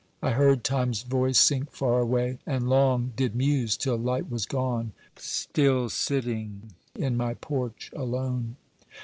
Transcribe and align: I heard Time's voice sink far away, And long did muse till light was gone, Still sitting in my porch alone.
I 0.19 0.31
heard 0.31 0.63
Time's 0.63 1.03
voice 1.03 1.37
sink 1.37 1.69
far 1.69 1.99
away, 1.99 2.39
And 2.47 2.67
long 2.67 3.11
did 3.15 3.35
muse 3.35 3.77
till 3.77 3.97
light 3.97 4.31
was 4.31 4.47
gone, 4.47 4.93
Still 5.15 5.89
sitting 5.89 6.71
in 6.95 7.15
my 7.15 7.35
porch 7.35 7.91
alone. 7.95 8.55